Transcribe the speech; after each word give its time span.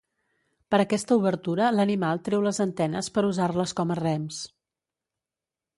Per 0.75 0.77
aquesta 0.83 1.17
obertura 1.19 1.67
l'animal 1.75 2.23
treu 2.29 2.47
les 2.49 2.61
antenes 2.67 3.11
per 3.19 3.27
usar-les 3.29 3.79
com 3.81 3.95
a 3.97 4.01
rems. 4.03 4.43